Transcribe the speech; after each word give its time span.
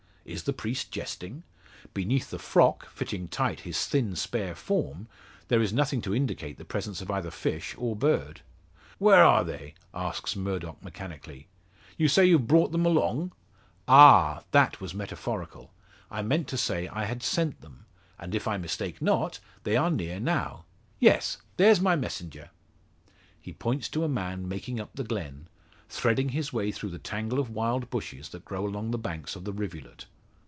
Is 0.23 0.43
the 0.43 0.53
priest 0.53 0.91
jesting? 0.91 1.43
Beneath 1.95 2.29
the 2.29 2.37
froc, 2.37 2.85
fitting 2.89 3.27
tight 3.27 3.61
his 3.61 3.87
thin 3.87 4.15
spare 4.15 4.53
form, 4.53 5.07
there 5.47 5.61
is 5.63 5.73
nothing 5.73 5.99
to 6.03 6.15
indicate 6.15 6.57
the 6.57 6.63
presence 6.63 7.01
of 7.01 7.09
either 7.11 7.31
fish 7.31 7.75
or 7.77 7.95
bird. 7.95 8.41
"Where 8.99 9.25
are 9.25 9.43
they?" 9.43 9.73
asks 9.95 10.35
Murdock 10.35 10.81
mechanically. 10.83 11.47
"You 11.97 12.07
say 12.07 12.27
you've 12.27 12.47
brought 12.47 12.71
them 12.71 12.85
along?" 12.85 13.31
"Ah! 13.87 14.43
that 14.51 14.79
was 14.79 14.93
metaphorical. 14.93 15.73
I 16.11 16.21
meant 16.21 16.47
to 16.49 16.57
say 16.57 16.87
I 16.89 17.05
had 17.05 17.23
sent 17.23 17.59
them. 17.59 17.87
And 18.19 18.35
if 18.35 18.47
I 18.47 18.57
mistake 18.57 19.01
not, 19.01 19.39
they 19.63 19.75
are 19.75 19.89
near 19.89 20.19
now. 20.19 20.65
Yes; 20.99 21.39
there's 21.57 21.81
my 21.81 21.95
messenger!" 21.97 22.51
He 23.41 23.53
points 23.53 23.89
to 23.89 24.03
a 24.05 24.07
man 24.07 24.47
making 24.47 24.79
up 24.79 24.91
the 24.93 25.03
glen, 25.03 25.47
threading 25.89 26.29
his 26.29 26.53
way 26.53 26.71
through 26.71 26.87
the 26.89 26.97
tangle 26.97 27.37
of 27.37 27.49
wild 27.49 27.89
bushes 27.89 28.29
that 28.29 28.45
grow 28.45 28.65
along 28.65 28.91
the 28.91 28.97
banks 28.97 29.35
of 29.35 29.43
the 29.43 29.51
rivulet. 29.51 30.05